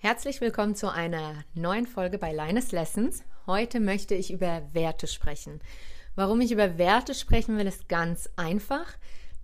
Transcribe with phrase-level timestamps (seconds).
[0.00, 3.24] Herzlich willkommen zu einer neuen Folge bei Linus Lessons.
[3.48, 5.60] Heute möchte ich über Werte sprechen.
[6.14, 8.96] Warum ich über Werte sprechen will, ist ganz einfach,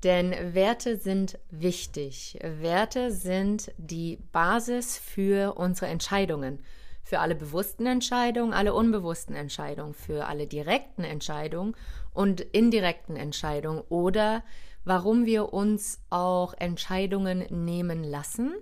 [0.05, 2.39] denn Werte sind wichtig.
[2.41, 6.61] Werte sind die Basis für unsere Entscheidungen.
[7.03, 11.75] Für alle bewussten Entscheidungen, alle unbewussten Entscheidungen, für alle direkten Entscheidungen
[12.13, 14.45] und indirekten Entscheidungen oder
[14.85, 18.55] warum wir uns auch Entscheidungen nehmen lassen,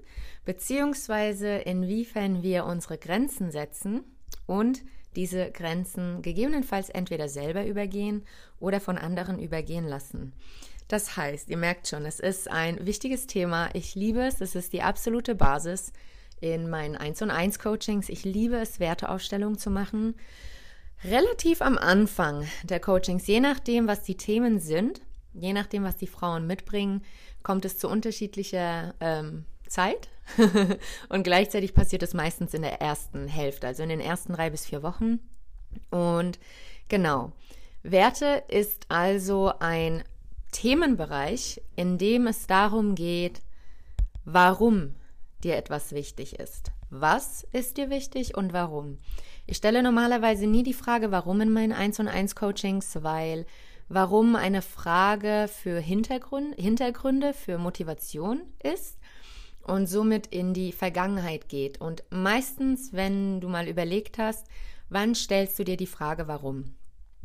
[0.44, 4.04] beziehungsweise inwiefern wir unsere Grenzen setzen
[4.46, 4.82] und
[5.16, 8.24] diese Grenzen gegebenenfalls entweder selber übergehen
[8.58, 10.32] oder von anderen übergehen lassen.
[10.88, 13.70] Das heißt, ihr merkt schon, es ist ein wichtiges Thema.
[13.72, 14.40] Ich liebe es.
[14.40, 15.92] Es ist die absolute Basis
[16.40, 18.08] in meinen 1 und 1 Coachings.
[18.08, 20.16] Ich liebe es, Werteaufstellungen zu machen.
[21.04, 25.00] Relativ am Anfang der Coachings, je nachdem, was die Themen sind,
[25.34, 27.02] je nachdem, was die Frauen mitbringen,
[27.42, 30.08] kommt es zu unterschiedlicher ähm, Zeit.
[31.08, 34.66] und gleichzeitig passiert es meistens in der ersten Hälfte, also in den ersten drei bis
[34.66, 35.20] vier Wochen.
[35.90, 36.38] Und
[36.88, 37.32] genau,
[37.82, 40.04] Werte ist also ein
[40.52, 43.40] Themenbereich, in dem es darum geht,
[44.24, 44.94] warum
[45.42, 46.70] dir etwas wichtig ist.
[46.90, 48.98] Was ist dir wichtig und warum?
[49.46, 53.46] Ich stelle normalerweise nie die Frage, warum in meinen 1 und 1 Coachings, weil
[53.92, 58.98] warum eine Frage für Hintergrund, Hintergründe, für Motivation ist
[59.64, 61.78] und somit in die Vergangenheit geht.
[61.78, 64.46] Und meistens, wenn du mal überlegt hast,
[64.88, 66.74] wann stellst du dir die Frage, warum?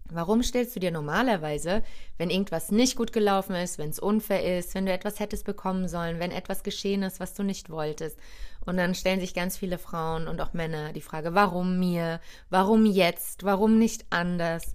[0.09, 1.83] Warum stellst du dir normalerweise,
[2.17, 5.87] wenn irgendwas nicht gut gelaufen ist, wenn es unfair ist, wenn du etwas hättest bekommen
[5.87, 8.17] sollen, wenn etwas geschehen ist, was du nicht wolltest?
[8.65, 12.19] Und dann stellen sich ganz viele Frauen und auch Männer die Frage, warum mir?
[12.49, 13.43] Warum jetzt?
[13.43, 14.73] Warum nicht anders?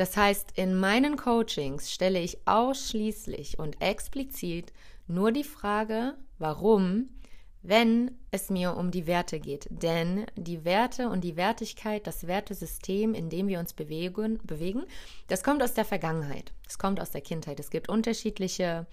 [0.00, 4.72] Das heißt, in meinen Coachings stelle ich ausschließlich und explizit
[5.06, 7.10] nur die Frage, warum,
[7.60, 9.68] wenn es mir um die Werte geht.
[9.68, 14.84] Denn die Werte und die Wertigkeit, das Wertesystem, in dem wir uns bewegen, bewegen,
[15.28, 16.54] das kommt aus der Vergangenheit.
[16.64, 17.60] Das kommt aus der Kindheit.
[17.60, 18.86] Es gibt unterschiedliche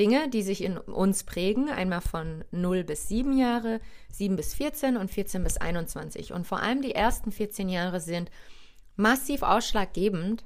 [0.00, 3.80] Dinge, die sich in uns prägen, einmal von 0 bis 7 Jahre,
[4.10, 6.32] 7 bis 14 und 14 bis 21.
[6.32, 8.32] Und vor allem die ersten 14 Jahre sind
[8.96, 10.44] massiv ausschlaggebend,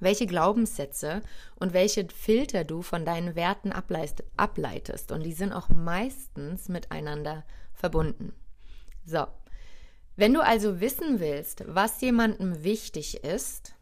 [0.00, 1.22] welche Glaubenssätze
[1.56, 5.12] und welche Filter du von deinen Werten ableitest.
[5.12, 8.32] Und die sind auch meistens miteinander verbunden.
[9.04, 9.26] So,
[10.16, 13.74] wenn du also wissen willst, was jemandem wichtig ist,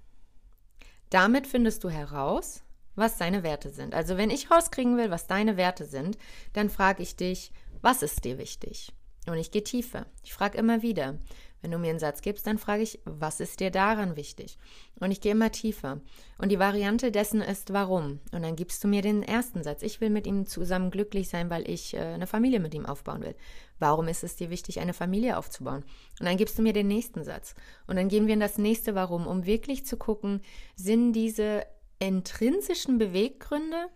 [1.11, 2.63] damit findest du heraus,
[2.95, 3.95] was deine Werte sind.
[3.95, 6.17] Also wenn ich rauskriegen will, was deine Werte sind,
[6.53, 8.93] dann frage ich dich, was ist dir wichtig?
[9.27, 10.07] Und ich gehe tiefer.
[10.25, 11.19] Ich frage immer wieder,
[11.63, 14.59] wenn du mir einen Satz gibst, dann frage ich, was ist dir daran wichtig?
[15.01, 16.01] Und ich gehe immer tiefer.
[16.39, 18.19] Und die Variante dessen ist, warum?
[18.33, 19.83] Und dann gibst du mir den ersten Satz.
[19.83, 23.23] Ich will mit ihm zusammen glücklich sein, weil ich äh, eine Familie mit ihm aufbauen
[23.23, 23.37] will.
[23.79, 25.85] Warum ist es dir wichtig, eine Familie aufzubauen?
[26.19, 27.55] Und dann gibst du mir den nächsten Satz.
[27.87, 30.43] Und dann gehen wir in das nächste Warum, um wirklich zu gucken,
[30.75, 31.65] sind diese
[32.01, 33.87] intrinsischen Beweggründe,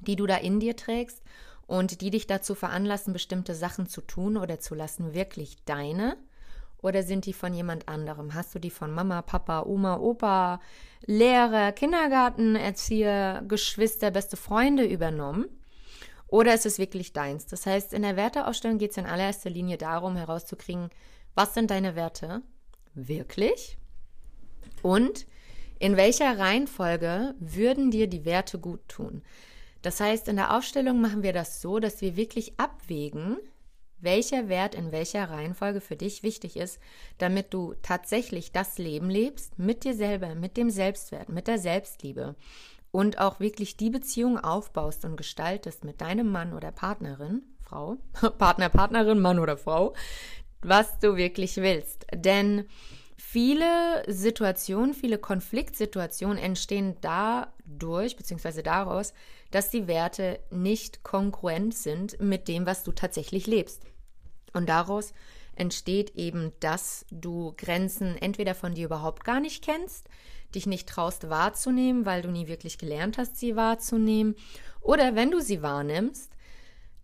[0.00, 1.22] die du da in dir trägst
[1.66, 6.18] und die dich dazu veranlassen, bestimmte Sachen zu tun oder zu lassen, wirklich deine?
[6.82, 8.34] Oder sind die von jemand anderem?
[8.34, 10.60] Hast du die von Mama, Papa, Oma, Opa,
[11.06, 15.46] Lehrer, Kindergarten, Erzieher, Geschwister, beste Freunde übernommen?
[16.26, 17.46] Oder ist es wirklich deins?
[17.46, 20.90] Das heißt, in der Werteausstellung geht es in allererster Linie darum, herauszukriegen,
[21.34, 22.42] was sind deine Werte?
[22.94, 23.78] Wirklich?
[24.82, 25.26] Und
[25.78, 29.22] in welcher Reihenfolge würden dir die Werte gut tun?
[29.82, 33.36] Das heißt, in der Aufstellung machen wir das so, dass wir wirklich abwägen,
[34.02, 36.78] welcher Wert in welcher Reihenfolge für dich wichtig ist,
[37.18, 42.34] damit du tatsächlich das Leben lebst mit dir selber, mit dem Selbstwert, mit der Selbstliebe
[42.90, 47.96] und auch wirklich die Beziehung aufbaust und gestaltest mit deinem Mann oder Partnerin, Frau,
[48.38, 49.94] Partner, Partnerin, Mann oder Frau,
[50.60, 52.06] was du wirklich willst.
[52.14, 52.66] Denn
[53.16, 59.14] viele Situationen, viele Konfliktsituationen entstehen dadurch, beziehungsweise daraus,
[59.52, 63.82] dass die Werte nicht konkurrent sind mit dem, was du tatsächlich lebst.
[64.52, 65.12] Und daraus
[65.54, 70.08] entsteht eben, dass du Grenzen entweder von dir überhaupt gar nicht kennst,
[70.54, 74.34] dich nicht traust wahrzunehmen, weil du nie wirklich gelernt hast, sie wahrzunehmen,
[74.80, 76.32] oder wenn du sie wahrnimmst,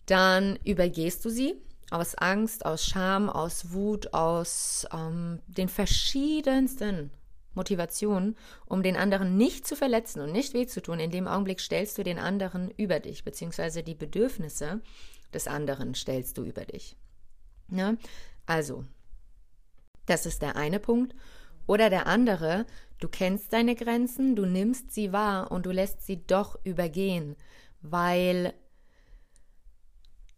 [0.07, 1.55] dann übergehst du sie
[1.91, 7.11] aus Angst, aus Scham, aus Wut, aus ähm, den verschiedensten
[7.59, 11.01] Motivationen, um den anderen nicht zu verletzen und nicht weh zu tun.
[11.01, 14.81] In dem Augenblick stellst du den anderen über dich, beziehungsweise die Bedürfnisse
[15.35, 16.97] des anderen stellst du über dich.
[17.71, 17.97] Ja?
[18.47, 18.85] Also,
[20.07, 21.15] das ist der eine Punkt.
[21.67, 22.65] Oder der andere,
[22.99, 27.37] du kennst deine Grenzen, du nimmst sie wahr und du lässt sie doch übergehen,
[27.83, 28.55] weil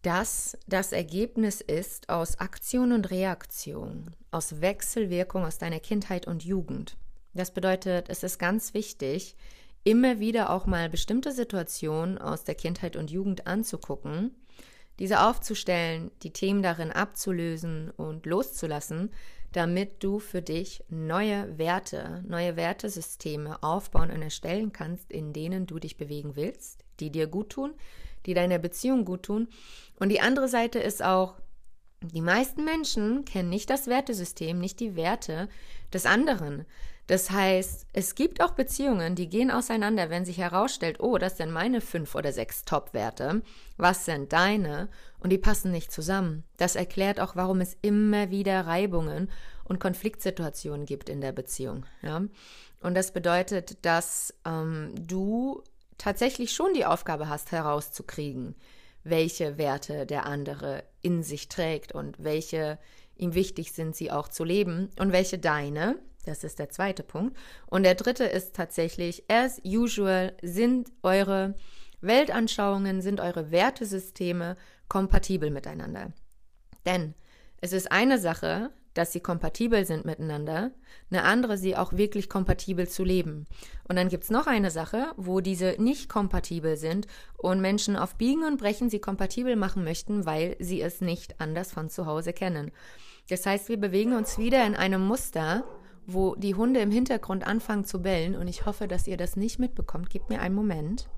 [0.02, 6.96] das das Ergebnis ist aus Aktion und Reaktion, aus Wechselwirkung aus deiner Kindheit und Jugend.
[7.35, 9.37] Das bedeutet, es ist ganz wichtig,
[9.85, 14.35] immer wieder auch mal bestimmte Situationen aus der Kindheit und Jugend anzugucken,
[14.99, 19.11] diese aufzustellen, die Themen darin abzulösen und loszulassen,
[19.53, 25.79] damit du für dich neue Werte, neue Wertesysteme aufbauen und erstellen kannst, in denen du
[25.79, 27.73] dich bewegen willst, die dir gut tun,
[28.26, 29.49] die deiner Beziehung gut tun.
[29.99, 31.37] Und die andere Seite ist auch,
[32.03, 35.49] die meisten Menschen kennen nicht das Wertesystem, nicht die Werte
[35.93, 36.65] des anderen.
[37.11, 41.51] Das heißt, es gibt auch Beziehungen, die gehen auseinander, wenn sich herausstellt, oh, das sind
[41.51, 43.43] meine fünf oder sechs Top-Werte,
[43.77, 44.89] was sind deine?
[45.19, 46.45] Und die passen nicht zusammen.
[46.57, 49.29] Das erklärt auch, warum es immer wieder Reibungen
[49.65, 51.85] und Konfliktsituationen gibt in der Beziehung.
[52.01, 52.23] Ja?
[52.81, 55.65] Und das bedeutet, dass ähm, du
[55.99, 58.55] tatsächlich schon die Aufgabe hast, herauszukriegen,
[59.03, 62.79] welche Werte der andere in sich trägt und welche
[63.17, 65.99] ihm wichtig sind, sie auch zu leben und welche deine.
[66.26, 67.37] Das ist der zweite Punkt.
[67.67, 71.55] Und der dritte ist tatsächlich, as usual, sind eure
[72.00, 74.56] Weltanschauungen, sind eure Wertesysteme
[74.88, 76.12] kompatibel miteinander.
[76.87, 77.14] Denn
[77.61, 80.72] es ist eine Sache, dass sie kompatibel sind miteinander,
[81.11, 83.46] eine andere, sie auch wirklich kompatibel zu leben.
[83.88, 87.06] Und dann gibt es noch eine Sache, wo diese nicht kompatibel sind
[87.37, 91.73] und Menschen auf Biegen und Brechen sie kompatibel machen möchten, weil sie es nicht anders
[91.73, 92.73] von zu Hause kennen.
[93.28, 95.64] Das heißt, wir bewegen uns wieder in einem Muster,
[96.06, 99.58] wo die Hunde im Hintergrund anfangen zu bellen und ich hoffe, dass ihr das nicht
[99.58, 100.11] mitbekommt.
[100.11, 101.08] Gebt mir einen Moment.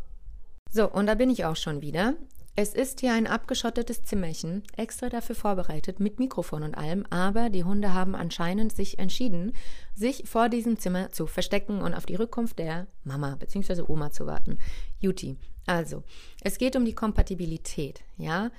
[0.70, 2.14] So, und da bin ich auch schon wieder.
[2.54, 7.64] Es ist hier ein abgeschottetes Zimmerchen, extra dafür vorbereitet, mit Mikrofon und allem, aber die
[7.64, 9.54] Hunde haben anscheinend sich entschieden,
[9.94, 13.84] sich vor diesem Zimmer zu verstecken und auf die Rückkunft der Mama bzw.
[13.88, 14.58] Oma zu warten.
[15.00, 15.36] Juti.
[15.64, 16.02] Also,
[16.42, 18.50] es geht um die Kompatibilität, ja.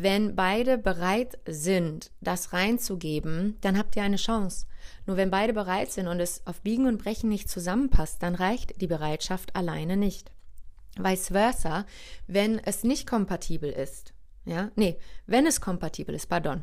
[0.00, 4.68] Wenn beide bereit sind, das reinzugeben, dann habt ihr eine Chance.
[5.06, 8.80] Nur wenn beide bereit sind und es auf Biegen und Brechen nicht zusammenpasst, dann reicht
[8.80, 10.30] die Bereitschaft alleine nicht.
[10.96, 11.84] Vice versa,
[12.28, 14.12] wenn es nicht kompatibel ist.
[14.44, 16.62] Ja, nee, wenn es kompatibel ist, pardon.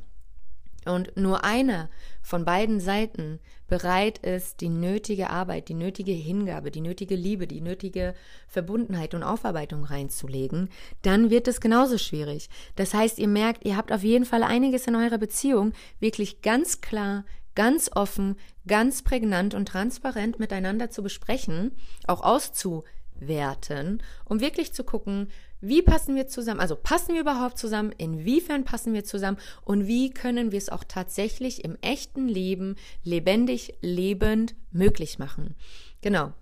[0.86, 1.90] Und nur einer
[2.22, 7.62] von beiden Seiten bereit ist, die nötige Arbeit, die nötige Hingabe, die nötige Liebe, die
[7.62, 8.14] nötige
[8.48, 10.70] Verbundenheit und Aufarbeitung reinzulegen,
[11.02, 12.50] dann wird es genauso schwierig.
[12.76, 16.82] Das heißt, ihr merkt, ihr habt auf jeden Fall einiges in eurer Beziehung wirklich ganz
[16.82, 18.36] klar, ganz offen,
[18.68, 21.72] ganz prägnant und transparent miteinander zu besprechen,
[22.06, 22.84] auch auszu
[23.20, 25.30] werten, um wirklich zu gucken,
[25.62, 30.12] wie passen wir zusammen, also passen wir überhaupt zusammen, inwiefern passen wir zusammen und wie
[30.12, 35.56] können wir es auch tatsächlich im echten Leben lebendig, lebend möglich machen.
[36.02, 36.34] Genau.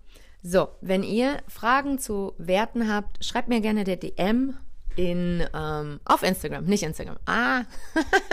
[0.41, 4.57] So, wenn ihr Fragen zu Werten habt, schreibt mir gerne der DM
[4.95, 7.17] in ähm, auf Instagram, nicht Instagram.
[7.25, 7.63] Ah,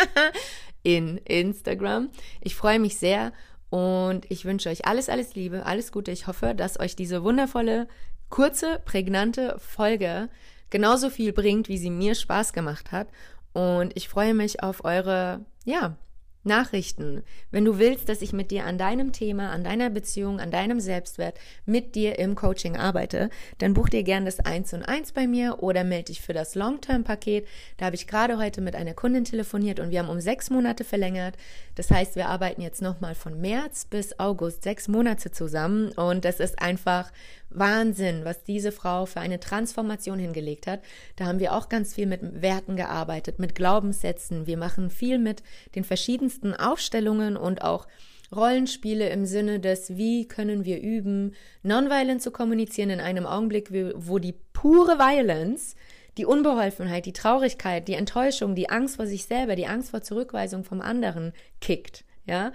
[0.82, 2.10] in Instagram.
[2.40, 3.32] Ich freue mich sehr
[3.70, 6.10] und ich wünsche euch alles, alles Liebe, alles Gute.
[6.10, 7.86] Ich hoffe, dass euch diese wundervolle
[8.28, 10.28] kurze, prägnante Folge
[10.70, 13.08] genauso viel bringt, wie sie mir Spaß gemacht hat.
[13.52, 15.96] Und ich freue mich auf eure, ja,
[16.42, 17.22] Nachrichten.
[17.50, 20.80] Wenn du willst, dass ich mit dir an deinem Thema, an deiner Beziehung, an deinem
[20.80, 25.26] Selbstwert mit dir im Coaching arbeite, dann buch dir gern das 1 und 1 bei
[25.26, 27.46] mir oder melde dich für das Long-Term-Paket.
[27.76, 30.84] Da habe ich gerade heute mit einer Kundin telefoniert und wir haben um sechs Monate
[30.84, 31.36] verlängert.
[31.74, 36.40] Das heißt, wir arbeiten jetzt nochmal von März bis August sechs Monate zusammen und das
[36.40, 37.12] ist einfach
[37.50, 40.80] Wahnsinn, was diese Frau für eine Transformation hingelegt hat.
[41.16, 44.46] Da haben wir auch ganz viel mit Werten gearbeitet, mit Glaubenssätzen.
[44.46, 45.42] Wir machen viel mit
[45.74, 47.86] den verschiedensten Aufstellungen und auch
[48.34, 54.18] Rollenspiele im Sinne des, wie können wir üben, nonviolent zu kommunizieren in einem Augenblick, wo
[54.18, 55.74] die pure Violence,
[56.16, 60.64] die Unbeholfenheit, die Traurigkeit, die Enttäuschung, die Angst vor sich selber, die Angst vor Zurückweisung
[60.64, 62.04] vom anderen kickt.
[62.26, 62.52] Ja,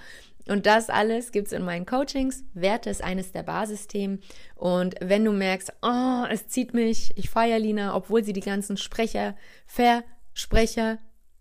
[0.48, 2.44] und das alles gibt's in meinen Coachings.
[2.54, 4.22] Werte ist eines der Basisthemen.
[4.56, 8.78] Und wenn du merkst, oh, es zieht mich, ich feiere Lina, obwohl sie die ganzen
[8.78, 9.36] Sprecher,
[9.66, 11.00] Versprecher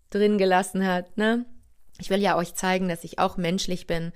[0.09, 1.45] drin gelassen hat, ne?
[1.97, 4.11] Ich will ja euch zeigen, dass ich auch menschlich bin,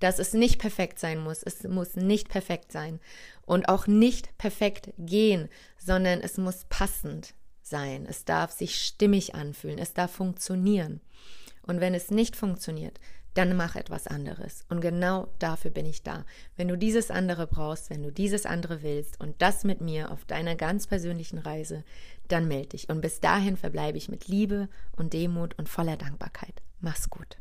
[0.00, 1.42] dass es nicht perfekt sein muss.
[1.42, 3.00] Es muss nicht perfekt sein
[3.46, 8.04] und auch nicht perfekt gehen, sondern es muss passend sein.
[8.06, 9.78] Es darf sich stimmig anfühlen.
[9.78, 11.00] Es darf funktionieren.
[11.62, 12.98] Und wenn es nicht funktioniert,
[13.34, 14.64] dann mach etwas anderes.
[14.68, 16.24] Und genau dafür bin ich da.
[16.56, 20.24] Wenn du dieses andere brauchst, wenn du dieses andere willst und das mit mir auf
[20.24, 21.84] deiner ganz persönlichen Reise,
[22.28, 22.88] dann melde dich.
[22.88, 26.62] Und bis dahin verbleibe ich mit Liebe und Demut und voller Dankbarkeit.
[26.80, 27.36] Mach's gut.